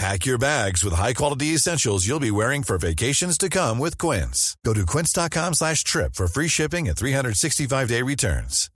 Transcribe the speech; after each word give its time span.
Pack 0.00 0.24
your 0.24 0.38
bags 0.38 0.82
with 0.82 0.94
high-quality 0.94 1.48
essentials 1.48 2.06
you'll 2.06 2.18
be 2.28 2.30
wearing 2.30 2.62
for 2.62 2.78
vacations 2.78 3.36
to 3.36 3.50
come 3.50 3.78
with 3.78 3.98
Quince. 3.98 4.56
Go 4.64 4.72
to 4.72 4.86
quince.com 4.86 5.52
slash 5.52 5.84
trip 5.84 6.14
for 6.14 6.26
free 6.26 6.48
shipping 6.48 6.88
and 6.88 6.96
365-day 6.96 8.00
returns. 8.00 8.70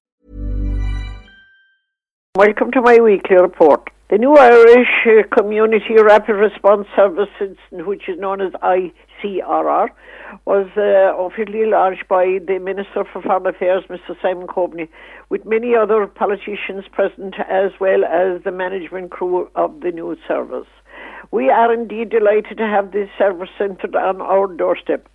Welcome 2.36 2.72
to 2.72 2.82
my 2.82 3.00
weekly 3.00 3.36
report. 3.36 3.88
The 4.10 4.18
new 4.18 4.36
Irish 4.36 4.86
uh, 5.06 5.34
Community 5.34 5.94
Rapid 5.98 6.34
Response 6.34 6.88
Service, 6.94 7.30
which 7.72 8.06
is 8.06 8.18
known 8.18 8.42
as 8.42 8.52
ICRR, 8.62 9.88
was 10.44 10.66
uh, 10.76 11.16
officially 11.16 11.64
launched 11.64 12.06
by 12.06 12.38
the 12.46 12.58
Minister 12.58 13.02
for 13.10 13.22
Foreign 13.22 13.46
Affairs, 13.46 13.84
Mr. 13.88 14.14
Simon 14.20 14.46
Coveney, 14.46 14.90
with 15.30 15.46
many 15.46 15.74
other 15.74 16.06
politicians 16.06 16.84
present, 16.92 17.36
as 17.48 17.70
well 17.80 18.04
as 18.04 18.42
the 18.44 18.52
management 18.52 19.10
crew 19.10 19.48
of 19.54 19.80
the 19.80 19.90
new 19.90 20.18
service. 20.28 20.68
We 21.30 21.50
are 21.50 21.72
indeed 21.72 22.10
delighted 22.10 22.58
to 22.58 22.66
have 22.66 22.92
this 22.92 23.08
service 23.18 23.50
centred 23.58 23.94
on 23.96 24.20
our 24.20 24.46
doorstep 24.46 25.08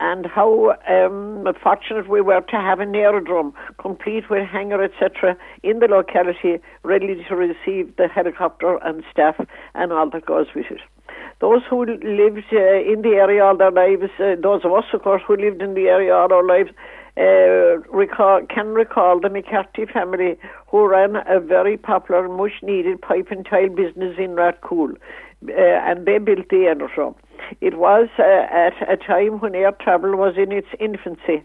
and 0.00 0.26
how 0.26 0.74
um, 0.88 1.46
fortunate 1.62 2.08
we 2.08 2.20
were 2.20 2.40
to 2.40 2.56
have 2.56 2.80
an 2.80 2.94
aerodrome 2.94 3.54
complete 3.78 4.28
with 4.28 4.46
hangar, 4.48 4.82
etc., 4.82 5.36
in 5.62 5.78
the 5.78 5.86
locality, 5.86 6.58
ready 6.82 7.24
to 7.28 7.36
receive 7.36 7.94
the 7.96 8.08
helicopter 8.08 8.78
and 8.84 9.04
staff 9.10 9.36
and 9.74 9.92
all 9.92 10.10
that 10.10 10.26
goes 10.26 10.46
with 10.54 10.66
it. 10.70 10.80
Those 11.40 11.62
who 11.68 11.84
lived 11.84 12.44
uh, 12.52 12.92
in 12.92 13.02
the 13.02 13.16
area 13.16 13.44
all 13.44 13.56
their 13.56 13.70
lives, 13.70 14.10
uh, 14.18 14.34
those 14.40 14.64
of 14.64 14.72
us, 14.72 14.84
of 14.92 15.02
course, 15.02 15.22
who 15.26 15.36
lived 15.36 15.62
in 15.62 15.74
the 15.74 15.88
area 15.88 16.14
all 16.14 16.32
our 16.32 16.46
lives, 16.46 16.70
uh, 17.16 17.78
recall, 17.92 18.40
can 18.46 18.68
recall 18.68 19.20
the 19.20 19.28
McCarthy 19.28 19.86
family 19.86 20.38
who 20.68 20.86
ran 20.88 21.16
a 21.28 21.38
very 21.40 21.76
popular 21.76 22.28
much 22.28 22.52
needed 22.62 23.02
pipe 23.02 23.28
and 23.30 23.44
tile 23.44 23.68
business 23.68 24.16
in 24.18 24.30
Rathcoole. 24.30 24.96
Uh, 25.48 25.52
and 25.56 26.06
they 26.06 26.18
built 26.18 26.48
the 26.50 26.66
aerodrome. 26.66 27.14
It 27.60 27.76
was 27.78 28.08
uh, 28.18 28.22
at 28.22 28.74
a 28.88 28.96
time 28.96 29.40
when 29.40 29.54
air 29.54 29.72
travel 29.72 30.16
was 30.16 30.34
in 30.36 30.52
its 30.52 30.68
infancy 30.78 31.42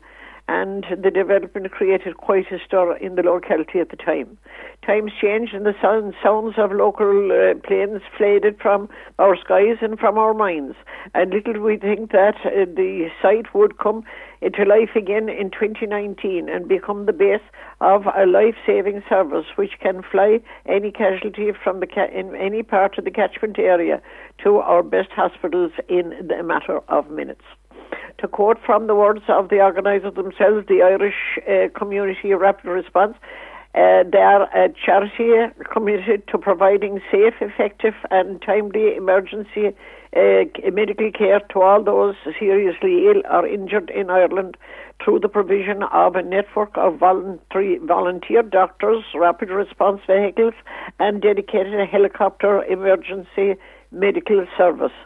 and 0.48 0.86
the 0.90 1.12
development 1.12 1.70
created 1.72 2.18
quite 2.18 2.52
a 2.52 2.60
stir 2.66 2.96
in 2.98 3.16
the 3.16 3.24
locality 3.24 3.80
at 3.80 3.90
the 3.90 3.98
time. 3.98 4.38
Times 4.86 5.12
changed 5.20 5.54
and 5.54 5.66
the 5.66 5.76
sound, 5.82 6.14
sounds 6.24 6.56
of 6.58 6.72
local 6.72 7.32
uh, 7.32 7.54
planes 7.68 8.02
faded 8.18 8.58
from 8.62 8.88
our 9.20 9.36
skies 9.36 9.78
and 9.82 10.00
from 10.00 10.18
our 10.18 10.34
minds. 10.34 10.76
And 11.14 11.34
little 11.34 11.60
we 11.62 11.78
think 11.78 12.12
that 12.12 12.36
uh, 12.46 12.66
the 12.66 13.10
site 13.22 13.54
would 13.54 13.78
come 13.78 14.04
into 14.42 14.64
life 14.64 14.96
again 14.96 15.30
in 15.30 15.50
2019 15.52 16.50
and 16.50 16.68
become 16.68 17.06
the 17.06 17.14
base 17.14 17.42
of 17.82 18.06
a 18.16 18.26
life-saving 18.26 19.04
service 19.10 19.46
which 19.56 19.72
can 19.82 20.02
fly 20.04 20.40
any 20.66 20.92
casualty 20.92 21.52
from 21.64 21.80
the 21.80 21.88
ca- 21.88 22.10
in 22.14 22.36
any 22.36 22.64
part 22.64 22.98
of 22.98 23.06
the 23.06 23.12
catchment 23.12 23.58
area 23.60 24.02
to 24.44 24.58
our 24.58 24.84
best 24.84 25.10
hospitals 25.12 25.72
in 25.88 26.14
a 26.32 26.44
matter 26.44 26.80
of 26.88 27.10
minutes. 27.10 27.44
To 28.20 28.28
quote 28.28 28.58
from 28.66 28.88
the 28.88 28.96
words 28.96 29.22
of 29.28 29.50
the 29.50 29.60
organisers 29.62 30.16
themselves, 30.16 30.66
the 30.68 30.82
Irish 30.82 31.38
uh, 31.48 31.70
Community 31.78 32.34
Rapid 32.34 32.66
Response, 32.66 33.16
uh, 33.78 34.04
they 34.12 34.18
are 34.18 34.50
a 34.58 34.74
charity 34.84 35.54
committed 35.72 36.28
to 36.28 36.38
providing 36.40 37.00
safe, 37.12 37.36
effective, 37.42 37.94
and 38.10 38.42
timely 38.42 38.96
emergency 38.96 39.68
uh, 40.16 40.46
medical 40.74 41.12
care 41.12 41.42
to 41.52 41.62
all 41.62 41.84
those 41.84 42.16
seriously 42.40 43.06
ill 43.06 43.22
or 43.30 43.46
injured 43.46 43.92
in 43.92 44.10
Ireland 44.10 44.58
through 45.04 45.20
the 45.20 45.30
provision 45.30 45.84
of 45.84 46.16
a 46.16 46.24
network 46.24 46.72
of 46.76 46.98
voluntary, 46.98 47.78
volunteer 47.78 48.42
doctors, 48.42 49.04
rapid 49.14 49.50
response 49.52 50.02
vehicles, 50.08 50.56
and 50.98 51.22
dedicated 51.22 51.88
helicopter 51.88 52.64
emergency 52.64 53.58
medical 53.92 54.48
service. 54.58 54.98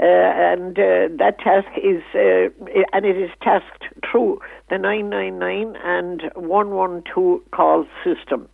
Uh, 0.00 0.04
and 0.06 0.78
uh, 0.78 1.08
that 1.18 1.40
task 1.42 1.66
is, 1.76 2.02
uh, 2.14 2.48
and 2.92 3.04
it 3.04 3.16
is 3.16 3.30
tasked 3.42 3.84
through 4.08 4.40
the 4.70 4.78
999 4.78 5.74
and 5.82 6.22
112 6.36 7.40
call 7.50 7.84
system. 8.04 8.48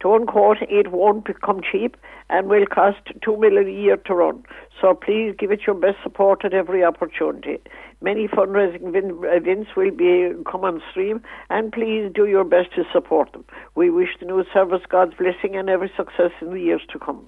To 0.00 0.14
unquote, 0.14 0.56
it 0.62 0.90
won't 0.90 1.24
become 1.26 1.60
cheap 1.60 1.96
and 2.28 2.48
will 2.48 2.66
cost 2.66 2.98
two 3.22 3.36
million 3.36 3.68
a 3.68 3.70
year 3.70 3.96
to 3.98 4.14
run. 4.14 4.42
So 4.80 4.94
please 4.94 5.34
give 5.38 5.52
it 5.52 5.60
your 5.66 5.76
best 5.76 5.98
support 6.02 6.44
at 6.44 6.54
every 6.54 6.82
opportunity. 6.82 7.58
Many 8.00 8.26
fundraising 8.26 8.82
events 8.92 9.70
will 9.76 9.92
be 9.92 10.32
come 10.50 10.64
on 10.64 10.82
stream, 10.90 11.22
and 11.50 11.70
please 11.70 12.10
do 12.12 12.26
your 12.26 12.44
best 12.44 12.74
to 12.74 12.82
support 12.92 13.30
them. 13.32 13.44
We 13.76 13.90
wish 13.90 14.08
the 14.18 14.26
new 14.26 14.44
service 14.52 14.82
God's 14.88 15.14
blessing 15.14 15.54
and 15.54 15.68
every 15.68 15.92
success 15.96 16.32
in 16.40 16.50
the 16.50 16.60
years 16.60 16.82
to 16.92 16.98
come. 16.98 17.24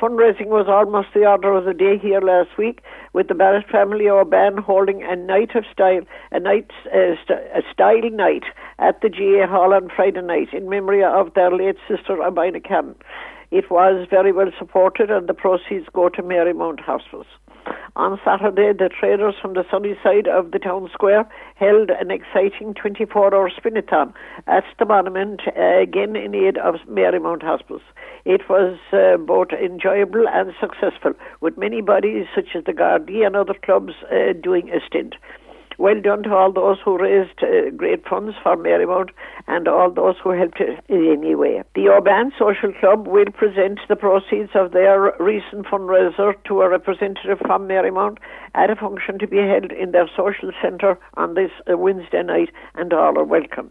Fundraising 0.00 0.48
was 0.48 0.66
almost 0.68 1.08
the 1.14 1.24
order 1.26 1.54
of 1.54 1.64
the 1.64 1.72
day 1.72 1.96
here 1.96 2.20
last 2.20 2.58
week, 2.58 2.82
with 3.14 3.28
the 3.28 3.34
Barrett 3.34 3.66
family 3.66 4.04
Aubane 4.04 4.58
holding 4.58 5.02
a 5.02 5.16
night 5.16 5.54
of 5.54 5.64
style, 5.72 6.02
a 6.32 6.38
night, 6.38 6.70
a 6.92 7.16
style 7.72 8.10
night 8.10 8.44
at 8.78 9.00
the 9.00 9.08
GA 9.08 9.46
Hall 9.46 9.72
on 9.72 9.88
Friday 9.88 10.20
night 10.20 10.52
in 10.52 10.68
memory 10.68 11.02
of 11.02 11.32
their 11.32 11.50
late 11.50 11.78
sister 11.88 12.16
Abina 12.16 12.62
Cannon. 12.62 12.94
It 13.50 13.70
was 13.70 14.06
very 14.10 14.32
well 14.32 14.50
supported, 14.58 15.10
and 15.10 15.28
the 15.28 15.34
proceeds 15.34 15.86
go 15.94 16.10
to 16.10 16.22
Marymount 16.22 16.80
Hospice. 16.80 17.28
On 17.96 18.20
Saturday, 18.22 18.74
the 18.74 18.90
traders 18.90 19.36
from 19.40 19.54
the 19.54 19.64
sunny 19.70 19.96
side 20.02 20.28
of 20.28 20.50
the 20.50 20.58
town 20.58 20.90
square 20.92 21.26
held 21.54 21.88
an 21.88 22.10
exciting 22.10 22.74
24 22.74 23.34
hour 23.34 23.48
spinathon 23.48 24.12
at 24.46 24.64
the 24.78 24.84
monument, 24.84 25.40
uh, 25.56 25.80
again 25.80 26.14
in 26.14 26.34
aid 26.34 26.58
of 26.58 26.74
Marymount 26.86 27.42
Hospice. 27.42 27.80
It 28.26 28.42
was 28.50 28.76
uh, 28.92 29.16
both 29.16 29.48
enjoyable 29.52 30.28
and 30.28 30.52
successful, 30.60 31.14
with 31.40 31.56
many 31.56 31.80
bodies 31.80 32.26
such 32.34 32.54
as 32.54 32.64
the 32.64 32.74
Gardaí 32.74 33.26
and 33.26 33.34
other 33.34 33.54
clubs 33.64 33.94
uh, 34.12 34.34
doing 34.42 34.68
a 34.68 34.80
stint. 34.86 35.14
Well 35.78 36.00
done 36.00 36.22
to 36.22 36.34
all 36.34 36.52
those 36.52 36.78
who 36.82 36.96
raised 36.96 37.42
uh, 37.42 37.70
great 37.76 38.06
funds 38.08 38.34
for 38.42 38.56
Marymount 38.56 39.10
and 39.46 39.68
all 39.68 39.90
those 39.90 40.16
who 40.22 40.30
helped 40.30 40.60
in 40.60 40.78
any 40.88 41.34
way. 41.34 41.62
The 41.74 41.88
Aubane 41.88 42.32
Social 42.38 42.72
Club 42.80 43.06
will 43.06 43.30
present 43.32 43.80
the 43.88 43.96
proceeds 43.96 44.52
of 44.54 44.72
their 44.72 45.12
recent 45.20 45.66
fundraiser 45.66 46.32
to 46.44 46.62
a 46.62 46.68
representative 46.70 47.38
from 47.40 47.68
Marymount 47.68 48.18
at 48.54 48.70
a 48.70 48.76
function 48.76 49.18
to 49.18 49.26
be 49.26 49.36
held 49.36 49.70
in 49.70 49.92
their 49.92 50.08
social 50.16 50.50
centre 50.62 50.98
on 51.14 51.34
this 51.34 51.50
uh, 51.70 51.76
Wednesday 51.76 52.22
night, 52.22 52.50
and 52.74 52.92
all 52.92 53.18
are 53.18 53.24
welcome. 53.24 53.70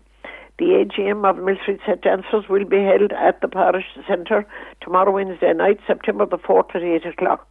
The 0.58 0.86
AGM 0.86 1.30
of 1.30 1.44
Mill 1.44 1.58
Street 1.62 1.82
St. 1.86 2.02
Dancers 2.02 2.48
will 2.48 2.66
be 2.66 2.82
held 2.82 3.12
at 3.12 3.42
the 3.42 3.48
Parish 3.48 3.86
Centre 4.08 4.46
tomorrow 4.80 5.12
Wednesday 5.12 5.54
night, 5.54 5.80
September 5.86 6.26
the 6.26 6.38
4th 6.38 6.74
at 6.76 6.84
8 6.84 7.06
o'clock. 7.08 7.48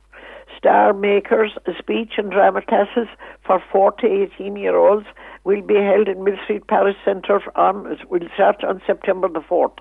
Star 0.58 0.92
Makers 0.92 1.52
speech 1.78 2.12
and 2.16 2.30
drama 2.30 2.62
classes 2.62 3.08
for 3.46 3.62
4 3.72 3.92
to 3.92 4.06
18 4.36 4.56
year 4.56 4.76
olds 4.76 5.06
will 5.44 5.62
be 5.62 5.74
held 5.74 6.08
in 6.08 6.24
Mill 6.24 6.36
Street 6.44 6.66
Parish 6.66 6.96
Centre 7.04 7.40
on 7.56 7.98
will 8.08 8.28
start 8.34 8.64
on 8.64 8.80
September 8.86 9.28
the 9.28 9.40
4th. 9.40 9.76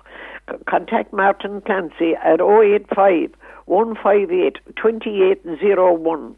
C- 0.50 0.56
contact 0.68 1.12
Martin 1.12 1.60
Clancy 1.62 2.14
at 2.22 2.40
085 2.40 3.34
158 3.66 4.58
2801. 4.76 6.36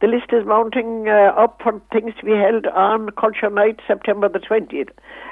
The 0.00 0.06
list 0.06 0.32
is 0.32 0.46
mounting 0.46 1.08
uh, 1.08 1.34
up 1.36 1.60
for 1.62 1.80
things 1.92 2.14
to 2.18 2.24
be 2.24 2.32
held 2.32 2.66
on 2.66 3.10
Culture 3.20 3.50
Night, 3.50 3.80
September 3.86 4.30
the 4.30 4.38
20th. 4.38 4.88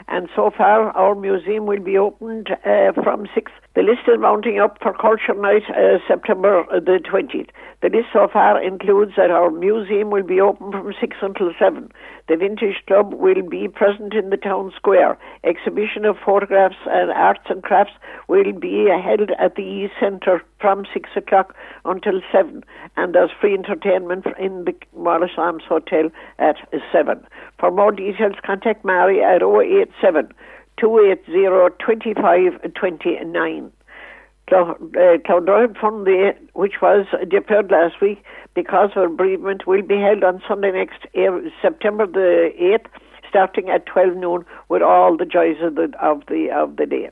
And 0.09 0.29
so 0.37 0.50
far, 0.55 0.91
our 0.91 1.14
museum 1.14 1.64
will 1.64 1.81
be 1.81 1.97
opened 1.97 2.50
uh, 2.50 2.93
from 3.03 3.26
6. 3.35 3.50
The 3.78 3.84
list 3.84 4.08
is 4.08 4.19
mounting 4.19 4.58
up 4.58 4.76
for 4.82 4.92
Culture 4.92 5.34
Night, 5.34 5.62
uh, 5.70 5.98
September 6.08 6.66
the 6.69 6.98
20th. 6.98 7.50
The 7.80 7.88
list 7.88 8.08
so 8.12 8.26
far 8.26 8.60
includes 8.60 9.12
that 9.16 9.30
our 9.30 9.52
museum 9.52 10.10
will 10.10 10.25
be 10.25 10.40
open 10.40 10.72
from 10.72 10.92
6 11.00 11.16
until 11.22 11.52
7. 11.56 11.88
The 12.26 12.36
Vintage 12.36 12.82
Club 12.88 13.14
will 13.14 13.48
be 13.48 13.69
present 13.69 14.14
in 14.14 14.30
the 14.30 14.36
town 14.36 14.72
square. 14.75 15.16
Exhibition 15.44 16.04
of 16.04 16.16
photographs 16.19 16.82
and 16.86 17.12
arts 17.12 17.46
and 17.48 17.62
crafts 17.62 17.92
will 18.26 18.52
be 18.52 18.88
held 18.90 19.30
at 19.38 19.54
the 19.54 19.62
East 19.62 19.94
Centre 20.00 20.42
from 20.60 20.84
6 20.92 21.10
o'clock 21.14 21.54
until 21.84 22.20
7. 22.32 22.64
And 22.96 23.14
there's 23.14 23.30
free 23.40 23.54
entertainment 23.54 24.26
in 24.40 24.64
the 24.64 24.75
Wallace 24.92 25.38
Arms 25.38 25.62
Hotel 25.69 26.10
at 26.40 26.56
7. 26.90 27.25
For 27.60 27.70
more 27.70 27.92
details, 27.92 28.34
contact 28.44 28.84
Mary 28.84 29.22
at 29.22 29.40
087 29.40 30.34
280 30.78 31.75
2529. 31.84 33.72
Clondalkin 34.48 35.78
Fun 35.78 36.04
Day, 36.04 36.32
which 36.54 36.80
was 36.80 37.06
deferred 37.28 37.70
last 37.70 38.00
week 38.00 38.22
because 38.54 38.90
of 38.96 39.16
bereavement, 39.16 39.66
will 39.66 39.82
be 39.82 39.98
held 39.98 40.25
on 40.25 40.42
Sunday 40.48 40.72
next, 40.72 41.06
September 41.60 42.06
the 42.06 42.50
8th, 42.58 42.86
starting 43.28 43.69
at 43.69 43.84
12 43.86 44.16
noon 44.16 44.44
with 44.69 44.82
all 44.82 45.16
the 45.16 45.26
joys 45.26 45.56
of 45.62 45.75
the, 45.75 45.92
of 46.00 46.22
the, 46.28 46.48
of 46.50 46.76
the 46.76 46.86
day. 46.86 47.10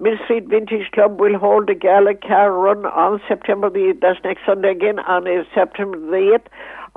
Mill 0.00 0.16
Street 0.24 0.48
Vintage 0.48 0.90
Club 0.92 1.20
will 1.20 1.38
hold 1.38 1.68
a 1.68 1.74
gala 1.74 2.14
car 2.14 2.52
run 2.52 2.86
on 2.86 3.20
September 3.28 3.68
the 3.68 3.92
8th. 3.94 4.00
That's 4.00 4.24
next 4.24 4.46
Sunday 4.46 4.70
again 4.70 4.98
on 5.00 5.28
uh, 5.28 5.44
September 5.54 5.98
the 5.98 6.38
8th. 6.38 6.46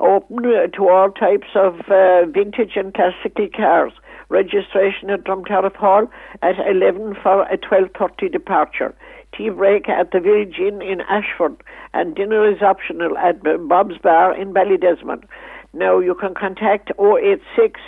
Open 0.00 0.42
to 0.72 0.88
all 0.88 1.10
types 1.10 1.48
of 1.54 1.80
uh, 1.88 2.26
vintage 2.26 2.72
and 2.76 2.92
classical 2.94 3.48
cars. 3.54 3.92
Registration 4.28 5.10
at 5.10 5.24
Drumtariff 5.24 5.76
Hall 5.76 6.06
at 6.42 6.54
11 6.68 7.16
for 7.22 7.42
a 7.42 7.56
12.30 7.58 8.32
departure 8.32 8.94
tea 9.36 9.50
break 9.50 9.88
at 9.88 10.10
the 10.12 10.20
Village 10.20 10.58
Inn 10.58 10.82
in 10.82 11.00
Ashford, 11.02 11.62
and 11.92 12.14
dinner 12.14 12.48
is 12.50 12.62
optional 12.62 13.18
at 13.18 13.42
Bob's 13.68 13.98
Bar 13.98 14.34
in 14.40 14.54
Ballydesmond. 14.54 15.24
Now 15.72 15.98
you 15.98 16.14
can 16.14 16.34
contact 16.34 16.92
086 16.98 17.80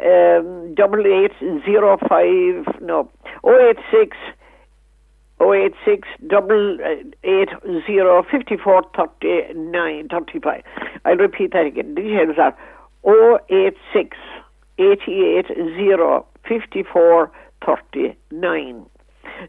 um, 0.00 0.74
8805, 0.74 2.82
no, 2.82 3.08
086 3.44 4.16
086 5.40 6.08
880 6.22 8.24
54 8.30 8.82
39 8.96 10.08
I'll 11.04 11.16
repeat 11.16 11.52
that 11.52 11.66
again. 11.66 11.94
Details 11.94 12.38
are 12.38 12.56
086 13.04 14.16
880 14.78 16.26
54 16.48 17.32
39. 17.64 18.86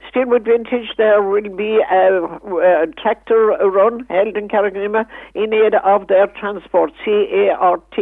Still 0.09 0.39
vintage, 0.39 0.89
there 0.97 1.21
will 1.21 1.55
be 1.55 1.79
a, 1.91 2.23
a 2.23 2.87
tractor 3.01 3.47
run 3.61 4.05
held 4.09 4.37
in 4.37 4.47
Carriganima 4.47 5.05
in 5.35 5.53
aid 5.53 5.75
of 5.75 6.07
their 6.07 6.27
transport, 6.27 6.91
CART, 7.05 7.95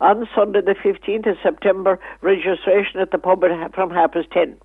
on 0.00 0.28
Sunday 0.34 0.60
the 0.60 0.74
15th 0.74 1.30
of 1.30 1.36
September. 1.42 1.98
Registration 2.22 3.00
at 3.00 3.10
the 3.10 3.18
pub 3.18 3.44
from 3.74 3.90
half 3.90 4.12
past 4.12 4.30
10. 4.32 4.56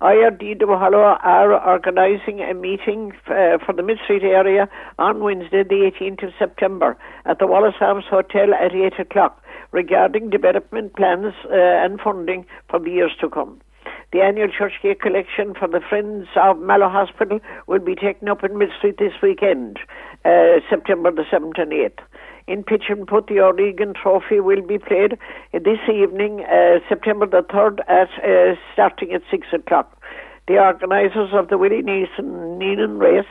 IRD 0.00 0.60
Duhallow 0.60 1.18
are 1.22 1.54
organising 1.54 2.40
a 2.40 2.52
meeting 2.52 3.12
uh, 3.28 3.56
for 3.64 3.72
the 3.74 3.82
Mill 3.82 3.96
Street 4.04 4.22
area 4.22 4.68
on 4.98 5.20
Wednesday, 5.20 5.62
the 5.62 5.90
18th 5.90 6.22
of 6.24 6.32
September, 6.38 6.98
at 7.24 7.38
the 7.38 7.46
Wallace 7.46 7.76
Arms 7.80 8.04
Hotel 8.10 8.52
at 8.52 8.74
8 8.74 9.00
o'clock 9.00 9.42
regarding 9.72 10.28
development 10.28 10.94
plans 10.96 11.32
uh, 11.46 11.54
and 11.54 11.98
funding 11.98 12.44
for 12.68 12.78
the 12.78 12.90
years 12.90 13.12
to 13.20 13.30
come. 13.30 13.58
The 14.12 14.20
annual 14.20 14.48
church 14.48 14.74
cake 14.82 15.00
collection 15.00 15.54
for 15.58 15.66
the 15.66 15.80
Friends 15.80 16.28
of 16.36 16.58
Mallow 16.58 16.90
Hospital 16.90 17.40
will 17.66 17.80
be 17.80 17.94
taken 17.94 18.28
up 18.28 18.44
in 18.44 18.58
Mill 18.58 18.68
Street 18.78 18.98
this 18.98 19.14
weekend, 19.22 19.78
uh, 20.26 20.60
September 20.68 21.10
the 21.10 21.24
7th 21.32 21.58
and 21.58 21.72
8th. 21.72 22.00
In 22.46 22.62
Pitch 22.62 22.84
and 22.90 23.08
Putt, 23.08 23.26
the 23.26 23.40
O'Regan 23.40 23.92
Trophy 23.92 24.38
will 24.38 24.62
be 24.62 24.78
played 24.78 25.18
this 25.52 25.80
evening, 25.92 26.44
uh, 26.44 26.78
September 26.88 27.26
the 27.26 27.42
3rd, 27.42 27.80
at, 27.88 28.08
uh, 28.22 28.54
starting 28.72 29.12
at 29.12 29.22
6 29.28 29.48
o'clock. 29.52 30.00
The 30.46 30.56
organisers 30.60 31.30
of 31.32 31.48
the 31.48 31.58
Willie 31.58 31.82
Neeson 31.82 32.56
Neenan 32.56 33.00
race 33.00 33.26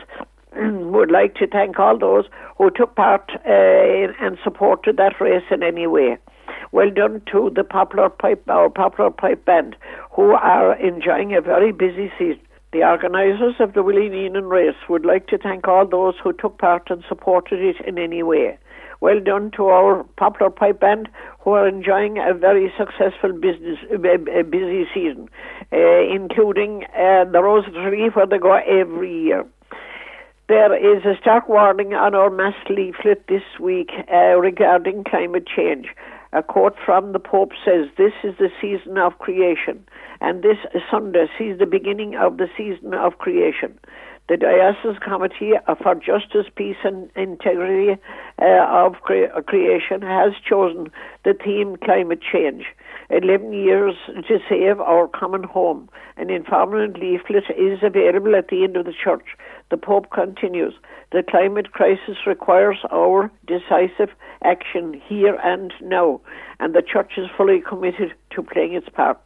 would 0.91 1.11
like 1.11 1.35
to 1.35 1.47
thank 1.47 1.79
all 1.79 1.97
those 1.97 2.25
who 2.57 2.69
took 2.69 2.95
part 2.95 3.31
uh, 3.45 4.11
and 4.19 4.37
supported 4.43 4.97
that 4.97 5.21
race 5.21 5.45
in 5.49 5.63
any 5.63 5.87
way. 5.87 6.17
Well 6.73 6.91
done 6.91 7.21
to 7.31 7.49
the 7.55 7.63
Poplar 7.63 8.09
Pipe, 8.09 8.43
our 8.49 8.69
Poplar 8.69 9.11
Pipe 9.11 9.45
Band, 9.45 9.77
who 10.11 10.31
are 10.31 10.75
enjoying 10.75 11.33
a 11.33 11.39
very 11.39 11.71
busy 11.71 12.11
season. 12.19 12.41
The 12.73 12.83
organisers 12.83 13.55
of 13.61 13.75
the 13.75 13.81
Willie 13.81 14.09
Neenan 14.09 14.49
race 14.49 14.75
would 14.89 15.05
like 15.05 15.27
to 15.27 15.37
thank 15.37 15.69
all 15.69 15.87
those 15.87 16.15
who 16.21 16.33
took 16.33 16.57
part 16.57 16.89
and 16.89 17.01
supported 17.07 17.61
it 17.61 17.77
in 17.87 17.97
any 17.97 18.21
way. 18.21 18.57
Well 19.05 19.19
done 19.19 19.51
to 19.55 19.67
our 19.67 20.03
Poplar 20.17 20.49
Pipe 20.49 20.79
Band, 20.79 21.09
who 21.41 21.51
are 21.51 21.67
enjoying 21.67 22.17
a 22.17 22.33
very 22.33 22.73
successful 22.75 23.33
business, 23.33 23.77
uh, 23.93 24.41
busy 24.41 24.85
season, 24.95 25.29
uh, 25.71 26.01
including 26.11 26.85
uh, 26.85 27.25
the 27.31 27.39
Rose 27.43 27.65
Tree, 27.65 28.09
where 28.15 28.25
they 28.25 28.39
go 28.39 28.55
every 28.55 29.25
year. 29.25 29.45
There 30.47 30.73
is 30.73 31.05
a 31.05 31.13
stark 31.21 31.47
warning 31.47 31.93
on 31.93 32.15
our 32.15 32.31
mass 32.31 32.55
leaflet 32.67 33.27
this 33.27 33.43
week 33.59 33.91
uh, 34.11 34.39
regarding 34.39 35.03
climate 35.03 35.45
change. 35.55 35.85
A 36.33 36.41
quote 36.41 36.75
from 36.83 37.11
the 37.11 37.19
Pope 37.19 37.51
says, 37.63 37.85
This 37.99 38.13
is 38.23 38.33
the 38.39 38.49
season 38.59 38.97
of 38.97 39.19
creation, 39.19 39.85
and 40.19 40.41
this 40.41 40.57
Sunday 40.89 41.27
sees 41.37 41.59
the 41.59 41.67
beginning 41.67 42.15
of 42.15 42.37
the 42.37 42.47
season 42.57 42.95
of 42.95 43.19
creation. 43.19 43.77
The 44.27 44.37
Diocesan 44.37 44.95
Committee 45.01 45.53
for 45.83 45.93
Justice, 45.93 46.47
Peace 46.55 46.77
and 46.83 47.11
Integrity 47.15 48.01
uh, 48.41 48.65
of 48.67 48.93
cre- 49.03 49.29
Creation 49.45 50.01
has 50.01 50.33
chosen 50.43 50.91
the 51.23 51.35
theme 51.35 51.75
climate 51.77 52.21
change. 52.21 52.65
11 53.11 53.53
years 53.53 53.93
to 54.27 54.39
save 54.49 54.79
our 54.79 55.07
common 55.07 55.43
home. 55.43 55.89
An 56.17 56.31
informative 56.31 56.99
leaflet 56.99 57.43
is 57.55 57.77
available 57.83 58.35
at 58.35 58.47
the 58.47 58.63
end 58.63 58.75
of 58.77 58.85
the 58.85 58.93
church. 58.93 59.37
The 59.69 59.77
Pope 59.77 60.09
continues 60.09 60.73
The 61.11 61.21
climate 61.21 61.71
crisis 61.71 62.25
requires 62.25 62.79
our 62.91 63.29
decisive 63.45 64.09
action 64.43 64.99
here 65.07 65.37
and 65.43 65.71
now, 65.83 66.19
and 66.59 66.73
the 66.73 66.81
Church 66.81 67.11
is 67.17 67.27
fully 67.37 67.61
committed 67.61 68.15
to 68.31 68.41
playing 68.41 68.73
its 68.73 68.89
part. 68.89 69.19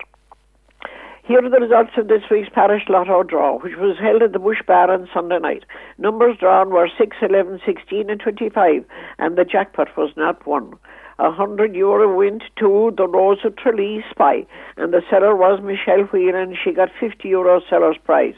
Here 1.29 1.45
are 1.45 1.47
the 1.47 1.59
results 1.59 1.91
of 1.95 2.07
this 2.07 2.23
week's 2.31 2.49
parish 2.49 2.89
lotto 2.89 3.21
draw, 3.21 3.59
which 3.59 3.75
was 3.77 3.99
held 4.01 4.23
at 4.23 4.33
the 4.33 4.39
Bush 4.39 4.63
Bar 4.65 4.89
on 4.89 5.07
Sunday 5.13 5.37
night. 5.37 5.63
Numbers 5.99 6.37
drawn 6.39 6.71
were 6.71 6.89
6, 6.97 7.17
11, 7.21 7.61
16, 7.63 8.09
and 8.09 8.19
25, 8.19 8.83
and 9.19 9.37
the 9.37 9.45
jackpot 9.45 9.95
was 9.95 10.09
not 10.17 10.43
won. 10.47 10.73
A 11.19 11.29
hundred 11.29 11.75
euro 11.75 12.17
went 12.17 12.41
to 12.57 12.91
the 12.97 13.07
Rose 13.07 13.45
of 13.45 13.55
Tralee 13.57 14.03
Spy, 14.09 14.47
and 14.75 14.91
the 14.91 15.03
seller 15.07 15.35
was 15.35 15.61
Michelle 15.61 16.05
Wheel, 16.05 16.33
and 16.33 16.57
she 16.57 16.71
got 16.71 16.89
50 16.99 17.29
euro 17.29 17.61
seller's 17.69 17.97
prize. 18.03 18.33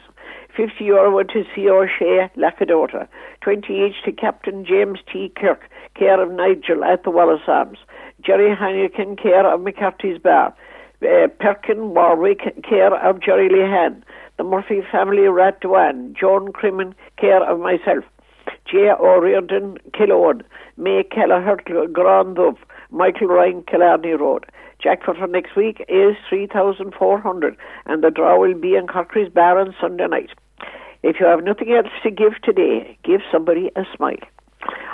50 0.54 0.84
euro 0.84 1.16
went 1.16 1.30
to 1.30 1.44
C. 1.54 1.70
O'Shea, 1.70 2.28
Lackadota. 2.36 3.08
20 3.40 3.72
each 3.72 4.04
to 4.04 4.12
Captain 4.12 4.66
James 4.66 4.98
T. 5.10 5.32
Kirk, 5.34 5.62
care 5.94 6.20
of 6.22 6.30
Nigel 6.30 6.84
at 6.84 7.04
the 7.04 7.10
Wallace 7.10 7.48
Arms. 7.48 7.78
Jerry 8.20 8.54
Heineken, 8.54 9.16
care 9.16 9.50
of 9.50 9.62
McCarthy's 9.62 10.18
Bar. 10.18 10.54
Uh, 11.02 11.26
Perkin 11.40 11.94
Warwick, 11.94 12.62
care 12.62 12.94
of 12.94 13.20
Jerry 13.20 13.48
Lehan. 13.48 14.02
The 14.38 14.44
Murphy 14.44 14.82
family, 14.90 15.22
Ratduan. 15.22 16.14
John 16.14 16.52
Crimmon, 16.52 16.94
care 17.18 17.42
of 17.42 17.58
myself. 17.58 18.04
J. 18.70 18.90
O'Riordan, 18.90 19.78
Killode. 19.92 20.42
May 20.76 21.02
Kelleher, 21.02 21.56
Grandov. 21.56 22.56
Michael 22.90 23.28
Ryan, 23.28 23.64
Killarney 23.64 24.12
Road. 24.12 24.46
Jackpot 24.80 25.16
for 25.16 25.26
next 25.26 25.56
week 25.56 25.84
is 25.88 26.16
3,400 26.28 27.56
and 27.86 28.02
the 28.02 28.10
draw 28.10 28.38
will 28.38 28.54
be 28.54 28.74
in 28.74 28.86
Corkery's 28.86 29.32
Bar 29.32 29.58
on 29.58 29.74
Sunday 29.80 30.06
night. 30.08 30.30
If 31.02 31.16
you 31.20 31.26
have 31.26 31.44
nothing 31.44 31.72
else 31.72 31.92
to 32.02 32.10
give 32.10 32.40
today, 32.42 32.98
give 33.04 33.20
somebody 33.30 33.70
a 33.76 33.84
smile. 33.96 34.22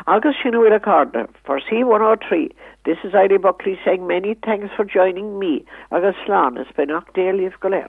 August 0.06 0.38
Shinuila 0.42 0.82
Cardinal 0.82 1.26
for 1.44 1.60
C103. 1.60 2.50
This 2.84 2.98
is 3.04 3.12
Eilidh 3.12 3.42
Buckley 3.42 3.78
saying 3.84 4.06
many 4.06 4.34
thanks 4.44 4.68
for 4.74 4.84
joining 4.84 5.38
me. 5.38 5.64
August 5.90 6.18
Slán 6.26 6.60
is 6.60 6.66
Benach 6.76 7.12
Dale 7.14 7.50
Galer. 7.60 7.88